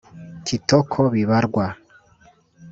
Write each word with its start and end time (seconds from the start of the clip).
Kitoko 0.45 0.99
Bibarwa 1.13 1.65